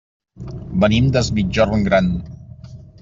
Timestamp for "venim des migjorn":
0.83-1.85